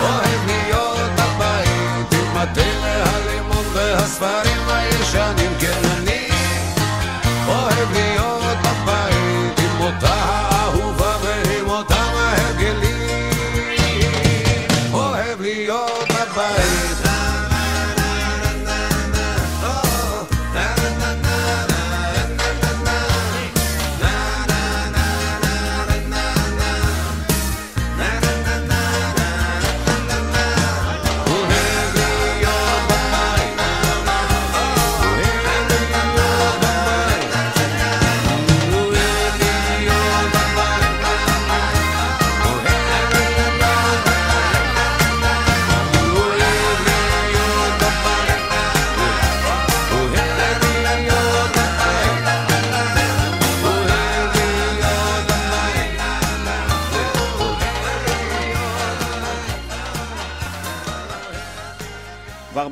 אוהב 0.00 0.46
להיות 0.46 1.10
בבית 1.12 2.12
עם 2.12 2.36
התה 2.36 2.60
והלימון 2.82 3.64
והספרים 3.74 4.68
הישנים, 4.68 5.43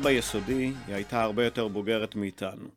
ביסודי 0.03 0.73
היא 0.87 0.95
הייתה 0.95 1.23
הרבה 1.23 1.45
יותר 1.45 1.67
בוגרת 1.67 2.15
מאיתנו. 2.15 2.67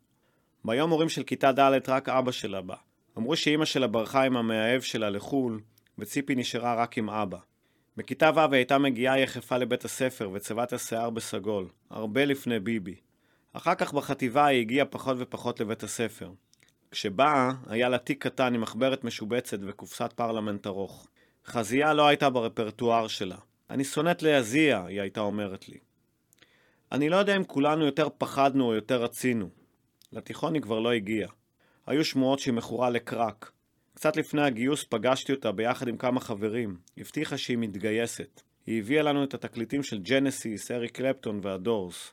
ביום 0.64 0.90
הורים 0.90 1.08
של 1.08 1.22
כיתה 1.22 1.52
ד' 1.52 1.80
רק 1.88 2.08
אבא 2.08 2.32
שלה 2.32 2.60
בא. 2.60 2.74
אמרו 3.18 3.36
שאימא 3.36 3.64
שלה 3.64 3.86
ברחה 3.86 4.22
עם 4.22 4.36
המאהב 4.36 4.80
שלה 4.80 5.10
לחו"ל, 5.10 5.60
וציפי 5.98 6.34
נשארה 6.34 6.74
רק 6.74 6.98
עם 6.98 7.10
אבא. 7.10 7.38
בכיתה 7.96 8.30
ו' 8.34 8.40
היא 8.40 8.52
הייתה 8.52 8.78
מגיעה 8.78 9.20
יחפה 9.20 9.56
לבית 9.56 9.84
הספר 9.84 10.30
וצבעת 10.32 10.72
השיער 10.72 11.10
בסגול, 11.10 11.68
הרבה 11.90 12.24
לפני 12.24 12.60
ביבי. 12.60 12.94
אחר 13.52 13.74
כך 13.74 13.92
בחטיבה 13.92 14.46
היא 14.46 14.60
הגיעה 14.60 14.86
פחות 14.86 15.16
ופחות 15.20 15.60
לבית 15.60 15.82
הספר. 15.82 16.30
כשבאה, 16.90 17.50
היה 17.66 17.88
לה 17.88 17.98
תיק 17.98 18.22
קטן 18.26 18.54
עם 18.54 18.60
מחברת 18.60 19.04
משובצת 19.04 19.58
וקופסת 19.62 20.12
פרלמנט 20.12 20.66
ארוך. 20.66 21.08
חזייה 21.46 21.94
לא 21.94 22.06
הייתה 22.06 22.30
ברפרטואר 22.30 23.08
שלה. 23.08 23.36
אני 23.70 23.84
שונאת 23.84 24.22
להזיע, 24.22 24.84
היא 24.84 25.00
הייתה 25.00 25.20
אומרת 25.20 25.68
לי. 25.68 25.85
אני 26.96 27.08
לא 27.08 27.16
יודע 27.16 27.36
אם 27.36 27.44
כולנו 27.44 27.84
יותר 27.84 28.08
פחדנו 28.18 28.64
או 28.64 28.74
יותר 28.74 29.02
רצינו. 29.02 29.48
לתיכון 30.12 30.54
היא 30.54 30.62
כבר 30.62 30.80
לא 30.80 30.92
הגיעה. 30.92 31.30
היו 31.86 32.04
שמועות 32.04 32.38
שהיא 32.38 32.54
מכורה 32.54 32.90
לקרק. 32.90 33.50
קצת 33.94 34.16
לפני 34.16 34.42
הגיוס 34.42 34.84
פגשתי 34.84 35.32
אותה 35.32 35.52
ביחד 35.52 35.88
עם 35.88 35.96
כמה 35.96 36.20
חברים. 36.20 36.76
הבטיחה 36.98 37.38
שהיא 37.38 37.58
מתגייסת. 37.58 38.42
היא 38.66 38.78
הביאה 38.78 39.02
לנו 39.02 39.24
את 39.24 39.34
התקליטים 39.34 39.82
של 39.82 39.98
ג'נסיס, 39.98 40.70
אריק 40.70 40.96
קלפטון 40.96 41.40
והדורס. 41.42 42.12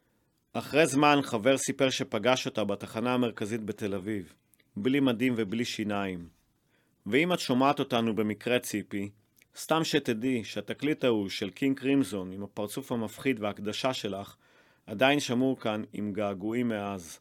אחרי 0.53 0.87
זמן 0.87 1.19
חבר 1.23 1.57
סיפר 1.57 1.89
שפגש 1.89 2.45
אותה 2.45 2.63
בתחנה 2.63 3.13
המרכזית 3.13 3.63
בתל 3.63 3.93
אביב. 3.93 4.33
בלי 4.77 4.99
מדים 4.99 5.33
ובלי 5.37 5.65
שיניים. 5.65 6.27
ואם 7.05 7.33
את 7.33 7.39
שומעת 7.39 7.79
אותנו 7.79 8.15
במקרה 8.15 8.59
ציפי, 8.59 9.09
סתם 9.57 9.83
שתדעי 9.83 10.43
שהתקליט 10.43 11.03
ההוא 11.03 11.29
של 11.29 11.49
קינג 11.49 11.79
קרימזון 11.79 12.31
עם 12.31 12.43
הפרצוף 12.43 12.91
המפחיד 12.91 13.39
וההקדשה 13.39 13.93
שלך 13.93 14.35
עדיין 14.87 15.19
שמור 15.19 15.59
כאן 15.59 15.83
עם 15.93 16.13
געגועים 16.13 16.67
מאז. 16.67 17.19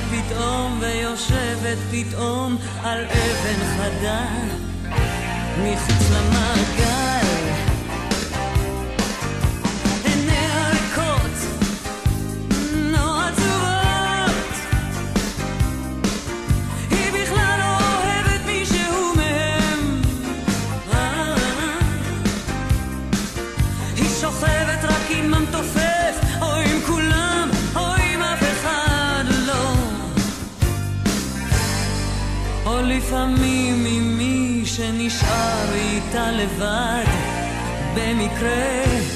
פתאום 0.00 0.78
ויושבת 0.80 1.78
פתאום 1.90 2.56
על 2.82 3.04
אבן 3.04 3.64
חדה 3.76 4.26
מחוץ 5.62 6.10
למעגל 6.10 6.87
לפעמים 33.08 33.84
מי 34.18 34.62
שנשאר 34.64 35.74
איתה 35.74 36.32
לבד 36.32 37.04
במקרה 37.94 39.07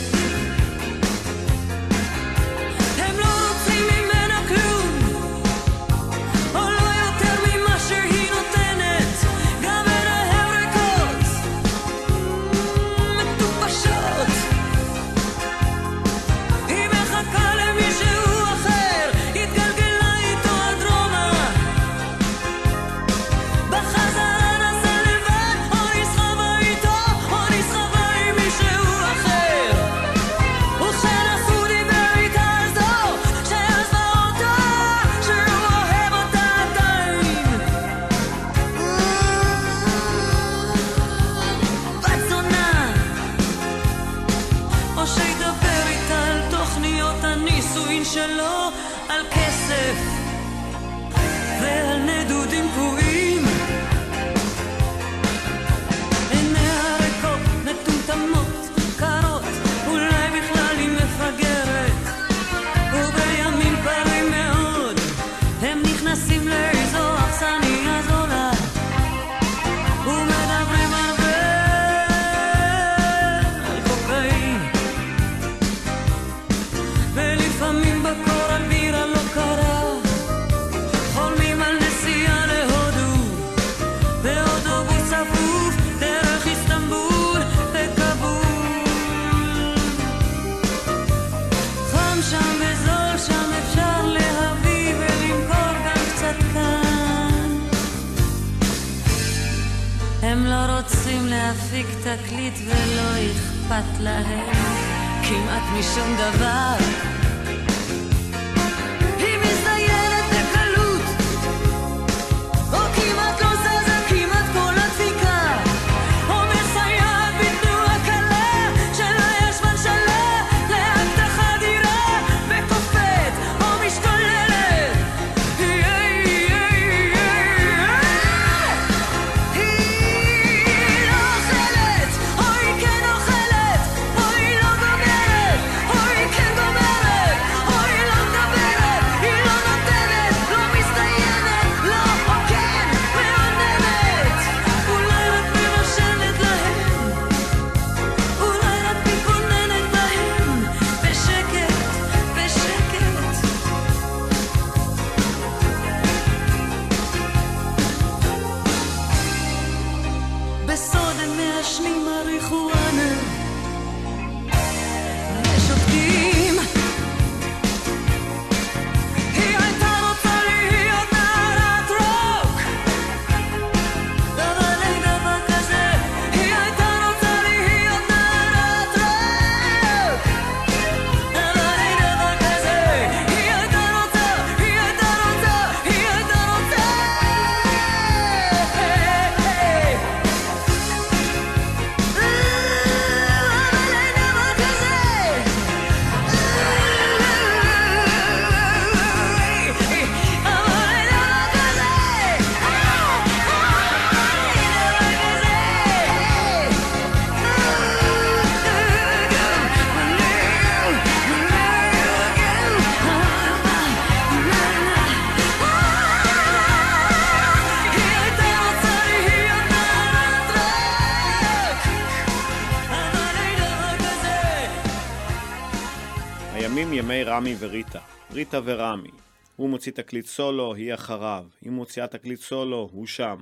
ימי 227.02 227.24
רמי 227.24 227.54
וריטה, 227.58 227.98
ריטה 228.32 228.60
ורמי. 228.64 229.10
הוא 229.56 229.68
מוציא 229.70 229.92
תקליט 229.92 230.26
סולו, 230.26 230.74
היא 230.74 230.94
אחריו. 230.94 231.44
היא 231.60 231.70
מוציאה 231.72 232.06
תקליט 232.06 232.40
סולו, 232.40 232.88
הוא 232.92 233.06
שם. 233.06 233.36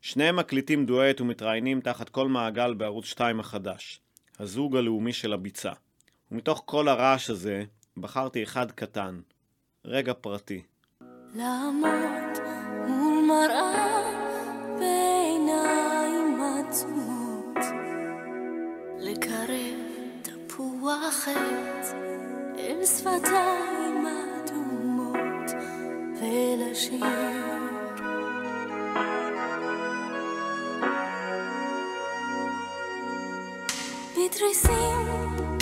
שניהם 0.00 0.36
מקליטים 0.36 0.86
דואט 0.86 1.20
ומתראיינים 1.20 1.80
תחת 1.80 2.08
כל 2.08 2.28
מעגל 2.28 2.74
בערוץ 2.74 3.04
2 3.04 3.40
החדש, 3.40 4.00
הזוג 4.38 4.76
הלאומי 4.76 5.12
של 5.12 5.32
הביצה. 5.32 5.72
ומתוך 6.32 6.62
כל 6.64 6.88
הרעש 6.88 7.30
הזה, 7.30 7.64
בחרתי 7.96 8.42
אחד 8.42 8.70
קטן, 8.70 9.20
רגע 9.84 10.12
פרטי. 10.20 10.62
לעמוד 11.34 12.38
מול 12.88 13.24
מראה 13.24 14.02
בעיניים 14.78 16.40
עצומות, 16.42 17.64
לקרב 18.98 19.78
תפוח 20.22 21.28
עץ 21.28 22.13
אל 22.58 22.86
שפתיים 22.86 24.06
אדומות 24.06 25.50
ולשיר. 26.20 27.04
בתריסים 34.12 35.06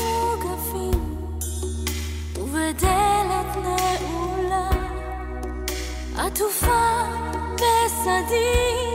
מוגפים 0.00 1.16
ובדלת 2.38 3.56
נעולה 3.56 4.70
עטופה 6.16 7.02
בסדין 7.54 8.91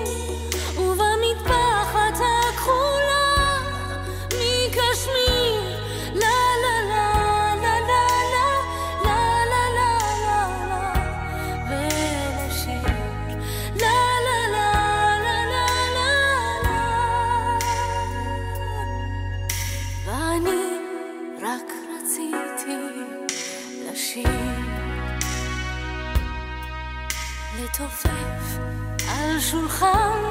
שולחן 29.79 30.23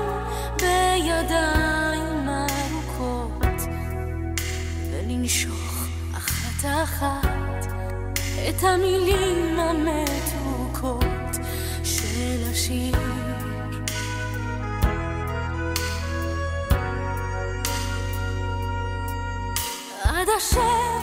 בידיים 0.58 2.28
ארוכות 2.28 3.60
ולנשוך 4.90 5.86
אחת-אחת 6.16 7.66
את 8.48 8.62
המילים 8.62 9.60
המתוקות 9.60 11.04
של 11.84 12.42
השיר. 12.50 12.96
עד 20.04 20.28
אשר 20.38 20.95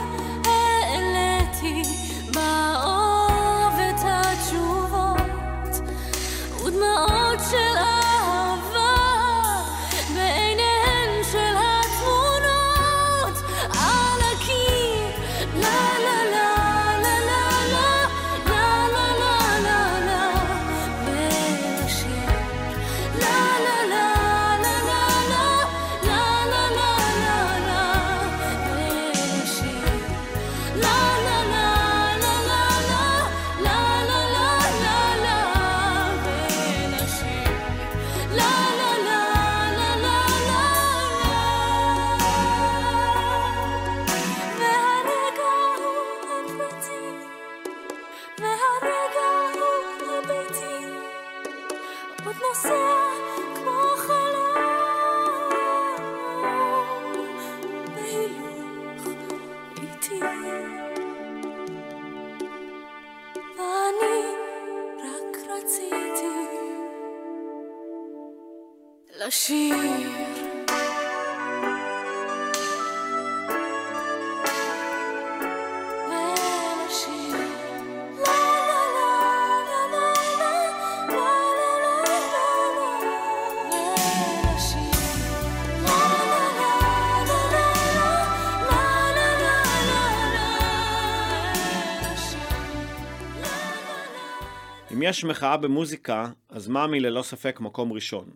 אם 94.94 95.02
יש 95.02 95.24
מחאה 95.24 95.58
במוזיקה, 95.58 96.30
אז 96.50 96.68
מאמי 96.68 97.00
ללא 97.00 97.22
ספק 97.22 97.60
מקום 97.60 97.94
ראשון. 97.94 98.30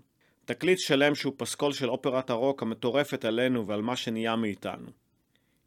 תקליט 0.45 0.79
שלם 0.79 1.15
שהוא 1.15 1.33
פסקול 1.37 1.73
של 1.73 1.89
אופרת 1.89 2.29
הרוק 2.29 2.61
המטורפת 2.61 3.25
עלינו 3.25 3.67
ועל 3.67 3.81
מה 3.81 3.95
שנהיה 3.95 4.35
מאיתנו. 4.35 4.87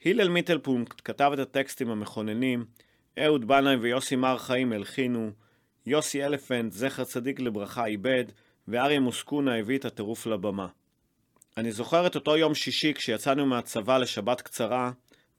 הלל 0.05 0.29
מיטלפונקט 0.29 1.01
כתב 1.05 1.31
את 1.35 1.39
הטקסטים 1.39 1.91
המכוננים, 1.91 2.65
אהוד 3.19 3.49
בנאי 3.49 3.77
ויוסי 3.77 4.17
מר 4.17 4.39
חיים 4.39 4.73
הלחינו, 4.73 5.31
יוסי 5.87 6.25
אלפנט, 6.25 6.73
זכר 6.73 7.05
צדיק 7.05 7.41
לברכה, 7.41 7.87
איבד, 7.87 8.25
ואריה 8.69 9.01
מוסקונה 9.01 9.59
הביא 9.59 9.79
את 9.79 9.85
הטירוף 9.85 10.27
לבמה. 10.27 10.67
אני 11.57 11.73
זוכר 11.73 12.07
את 12.07 12.15
אותו 12.15 12.37
יום 12.37 12.55
שישי 12.55 12.95
כשיצאנו 12.95 13.47
מהצבא 13.47 13.99
לשבת 13.99 14.41
קצרה, 14.41 14.91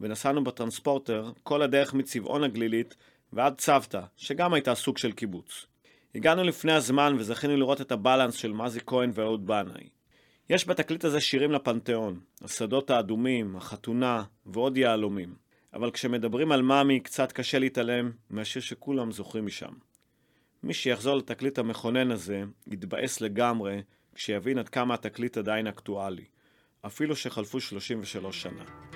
ונסענו 0.01 0.43
בטרנספורטר 0.43 1.31
כל 1.43 1.61
הדרך 1.61 1.93
מצבעון 1.93 2.43
הגלילית 2.43 2.95
ועד 3.33 3.57
צוותא, 3.57 4.01
שגם 4.17 4.53
הייתה 4.53 4.75
סוג 4.75 4.97
של 4.97 5.11
קיבוץ. 5.11 5.65
הגענו 6.15 6.43
לפני 6.43 6.71
הזמן 6.71 7.15
וזכינו 7.19 7.57
לראות 7.57 7.81
את 7.81 7.91
הבלנס 7.91 8.33
של 8.33 8.53
מזי 8.53 8.79
כהן 8.85 9.11
ואהוד 9.13 9.47
בנאי. 9.47 9.89
יש 10.49 10.67
בתקליט 10.67 11.05
הזה 11.05 11.21
שירים 11.21 11.51
לפנתיאון, 11.51 12.19
השדות 12.41 12.89
האדומים, 12.89 13.55
החתונה 13.55 14.23
ועוד 14.45 14.77
יהלומים. 14.77 15.35
אבל 15.73 15.91
כשמדברים 15.91 16.51
על 16.51 16.61
מאמי 16.61 16.99
קצת 16.99 17.31
קשה 17.31 17.59
להתעלם 17.59 18.11
מהשיר 18.29 18.61
שכולם 18.61 19.11
זוכרים 19.11 19.45
משם. 19.45 19.73
מי 20.63 20.73
שיחזור 20.73 21.15
לתקליט 21.15 21.59
המכונן 21.59 22.11
הזה, 22.11 22.43
יתבאס 22.67 23.21
לגמרי 23.21 23.81
כשיבין 24.15 24.57
עד 24.57 24.69
כמה 24.69 24.93
התקליט 24.93 25.37
עדיין 25.37 25.67
אקטואלי, 25.67 26.25
אפילו 26.85 27.15
שחלפו 27.15 27.59
33 27.59 28.41
שנה. 28.41 28.90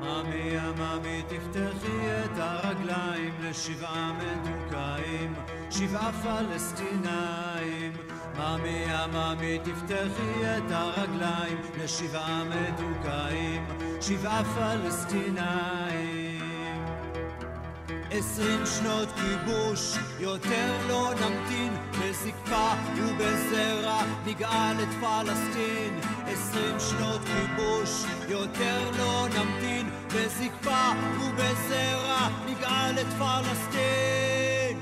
ממי 0.00 0.58
הממי 0.58 1.22
תפתחי 1.28 2.24
את 2.24 2.30
הרגליים 2.36 3.34
לשבעה 3.40 4.12
מדוכאים, 4.12 5.34
שבעה 5.70 6.12
פלסטינאים. 6.12 7.92
ממי 8.38 8.84
הממי 8.88 9.58
תפתחי 9.58 10.56
את 10.56 10.70
הרגליים 10.70 11.58
לשבעה 11.78 12.42
מדוכאים, 12.44 13.66
שבעה 14.00 14.44
פלסטינאים. 14.44 16.40
עשרים 18.10 18.66
שנות 18.66 19.08
כיבוש, 19.08 19.96
יותר 20.20 20.76
לא 20.88 21.10
נמתין, 21.14 21.72
בזקפה 22.10 22.72
ובזרע 22.96 24.02
נגאל 24.26 24.76
את 24.82 24.88
פלסטין. 25.00 26.00
עשרים 26.26 26.76
שנות 26.78 27.20
כיבוש, 27.24 28.04
יותר 28.28 28.90
לא 28.98 29.26
נמתין, 29.28 29.90
בזקפה 30.06 30.90
ובזרע 31.20 32.28
נגאל 32.46 32.98
את 33.00 33.06
פלסטין. 33.18 34.78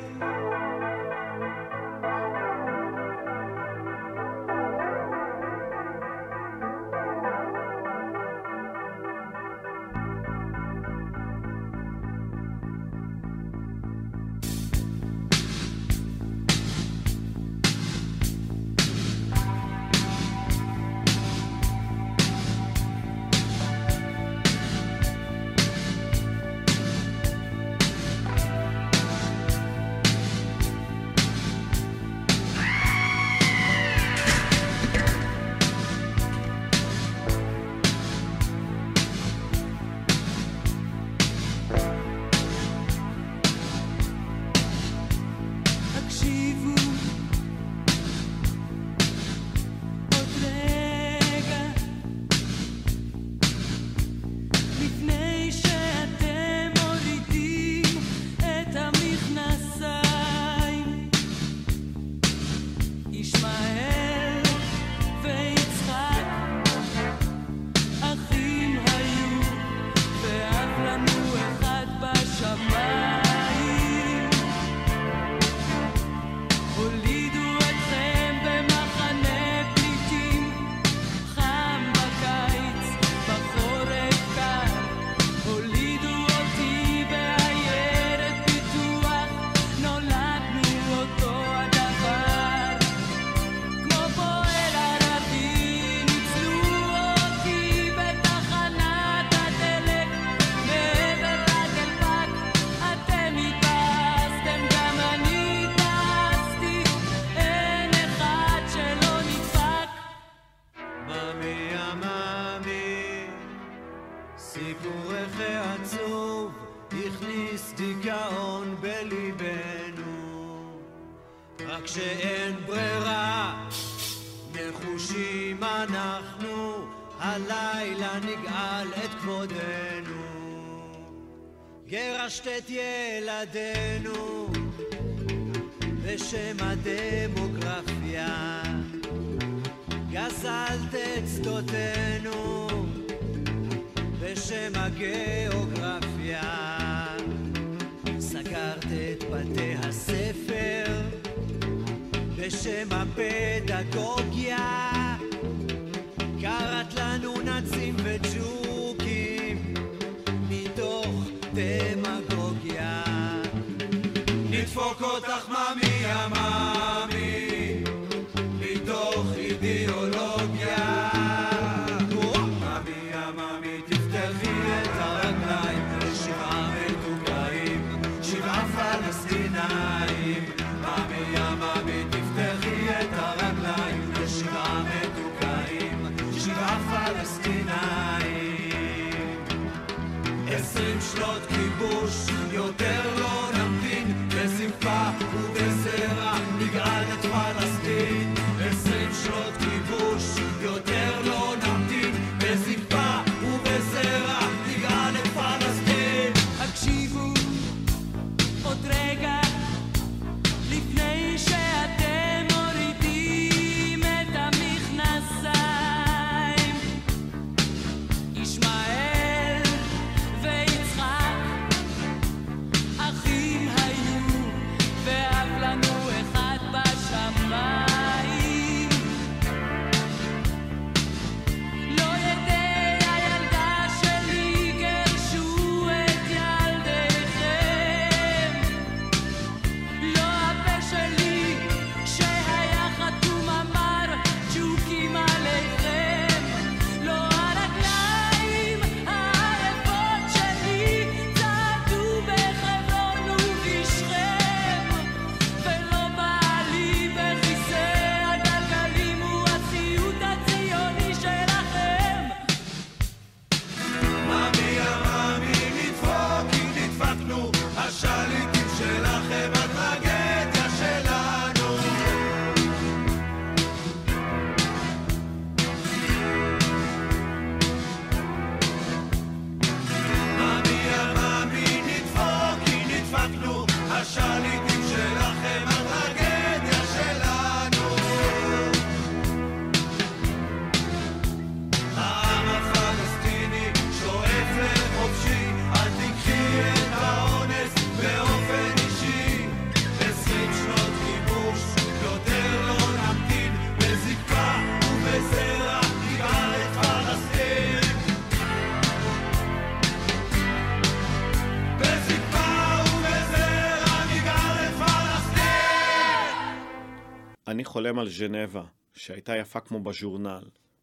אני 317.49 317.65
חולם 317.65 317.99
על 317.99 318.09
ז'נבה, 318.09 318.65
שהייתה 318.95 319.37
יפה 319.37 319.61
כמו 319.61 319.81
בז'ורנל. 319.81 320.43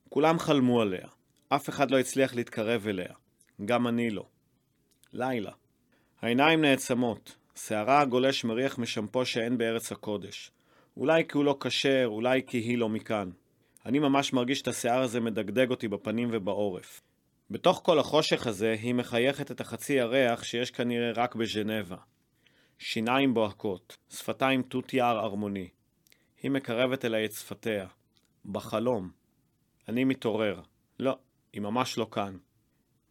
כולם 0.10 0.40
חלמו 0.40 0.82
עליה. 0.82 1.08
אף 1.50 1.70
אחד 1.70 1.92
לא 1.92 2.00
הצליח 2.00 2.36
להתקרב 2.36 2.88
אליה. 2.88 3.14
גם 3.66 3.88
אני 3.88 4.10
לא. 4.10 4.26
לילה. 5.14 5.52
העיניים 6.22 6.62
נעצמות. 6.62 7.36
שערה 7.56 8.02
הגולש 8.02 8.44
מריח 8.44 8.78
משמפו 8.78 9.26
שאין 9.26 9.58
בארץ 9.58 9.92
הקודש. 9.92 10.52
אולי 10.98 11.24
כי 11.28 11.38
הוא 11.38 11.46
לא 11.46 11.58
כשר, 11.60 12.04
אולי 12.06 12.42
כי 12.48 12.58
היא 12.58 12.78
לא 12.78 12.90
מכאן. 12.90 13.30
אני 13.86 14.00
ממש 14.00 14.34
מרגיש 14.34 14.62
את 14.62 14.68
השיער 14.68 15.02
הזה 15.02 15.20
מדגדג 15.20 15.70
אותי 15.70 15.88
בפנים 15.88 16.30
ובעורף. 16.32 17.02
בתוך 17.52 17.82
כל 17.84 18.00
החושך 18.00 18.48
הזה, 18.48 18.76
היא 18.82 18.94
מחייכת 18.94 19.52
את 19.52 19.62
החצי 19.62 19.94
ירח 19.94 20.44
שיש 20.44 20.72
כנראה 20.72 21.12
רק 21.16 21.36
בז'נבה. 21.36 21.98
שיניים 22.80 23.34
בוהקות, 23.34 23.98
שפתיים 24.10 24.62
תות 24.62 24.94
יער 24.94 25.20
ארמוני. 25.20 25.70
היא 26.46 26.52
מקרבת 26.52 27.06
אליי 27.06 27.26
את 27.26 27.32
שפתיה. 27.32 27.88
בחלום. 28.46 29.12
אני 29.90 30.04
מתעורר. 30.04 30.62
לא, 31.00 31.18
היא 31.54 31.62
ממש 31.62 31.98
לא 31.98 32.08
כאן. 32.12 32.38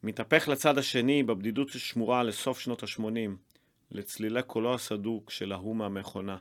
מתהפך 0.02 0.48
לצד 0.48 0.78
השני 0.78 1.22
בבדידות 1.22 1.68
ששמורה 1.68 2.22
לסוף 2.22 2.60
שנות 2.60 2.82
ה-80, 2.82 3.30
לצלילי 3.90 4.42
קולו 4.42 4.74
הסדוק 4.74 5.30
של 5.30 5.52
ההוא 5.52 5.76
מהמכונה. 5.76 6.36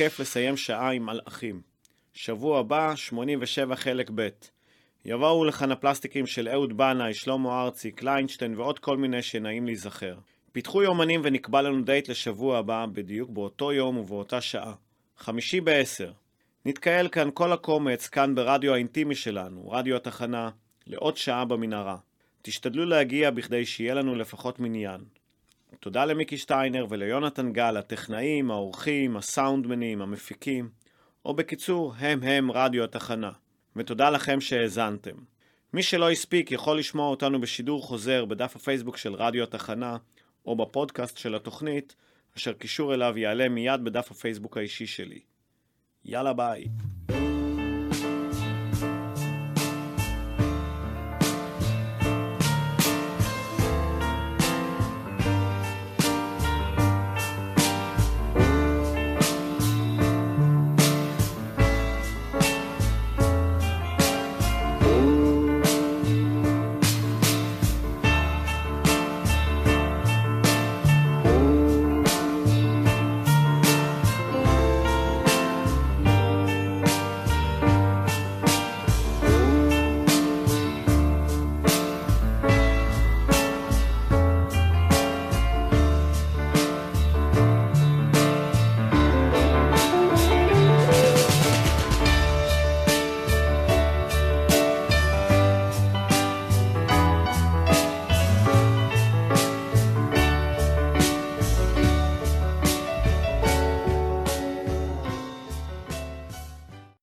כיף 0.00 0.20
לסיים 0.20 0.56
שעה 0.56 0.90
עם 0.90 1.06
מלאכים. 1.06 1.60
שבוע 2.12 2.58
הבא, 2.58 2.96
87 2.96 3.76
חלק 3.76 4.10
ב'. 4.14 4.28
יבואו 5.04 5.44
לכאן 5.44 5.72
הפלסטיקים 5.72 6.26
של 6.26 6.48
אהוד 6.48 6.76
בנאי, 6.76 7.14
שלמה 7.14 7.62
ארצי, 7.62 7.90
קליינשטיין 7.90 8.58
ועוד 8.58 8.78
כל 8.78 8.96
מיני 8.96 9.22
שנעים 9.22 9.66
להיזכר. 9.66 10.18
פיתחו 10.52 10.82
יומנים 10.82 11.20
ונקבע 11.24 11.62
לנו 11.62 11.84
דייט 11.84 12.08
לשבוע 12.08 12.58
הבא, 12.58 12.86
בדיוק 12.92 13.30
באותו 13.30 13.72
יום 13.72 13.96
ובאותה 13.96 14.40
שעה. 14.40 14.74
חמישי 15.18 15.60
בעשר. 15.60 16.12
נתקהל 16.64 17.08
כאן 17.08 17.28
כל 17.34 17.52
הקומץ, 17.52 18.08
כאן 18.08 18.34
ברדיו 18.34 18.74
האינטימי 18.74 19.14
שלנו, 19.14 19.70
רדיו 19.70 19.96
התחנה, 19.96 20.50
לעוד 20.86 21.16
שעה 21.16 21.44
במנהרה. 21.44 21.96
תשתדלו 22.42 22.84
להגיע 22.84 23.30
בכדי 23.30 23.66
שיהיה 23.66 23.94
לנו 23.94 24.14
לפחות 24.14 24.60
מניין. 24.60 25.00
תודה 25.80 26.04
למיקי 26.04 26.38
שטיינר 26.38 26.86
וליונתן 26.88 27.52
גל, 27.52 27.76
הטכנאים, 27.76 28.50
האורחים, 28.50 29.16
הסאונדמנים, 29.16 30.02
המפיקים, 30.02 30.68
או 31.24 31.34
בקיצור, 31.34 31.94
הם 31.98 32.22
הם 32.22 32.50
רדיו 32.50 32.84
התחנה. 32.84 33.30
ותודה 33.76 34.10
לכם 34.10 34.40
שהאזנתם. 34.40 35.16
מי 35.72 35.82
שלא 35.82 36.10
הספיק 36.10 36.52
יכול 36.52 36.78
לשמוע 36.78 37.06
אותנו 37.06 37.40
בשידור 37.40 37.82
חוזר 37.82 38.24
בדף 38.24 38.56
הפייסבוק 38.56 38.96
של 38.96 39.14
רדיו 39.14 39.42
התחנה, 39.42 39.96
או 40.46 40.56
בפודקאסט 40.56 41.18
של 41.18 41.34
התוכנית, 41.34 41.96
אשר 42.36 42.52
קישור 42.52 42.94
אליו 42.94 43.18
יעלה 43.18 43.48
מיד 43.48 43.84
בדף 43.84 44.10
הפייסבוק 44.10 44.56
האישי 44.56 44.86
שלי. 44.86 45.20
יאללה 46.04 46.32
ביי. 46.32 46.64